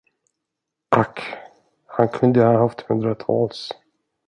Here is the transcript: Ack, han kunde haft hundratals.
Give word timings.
Ack, 0.91 1.21
han 1.85 2.09
kunde 2.11 2.43
haft 2.45 2.81
hundratals. 2.87 3.69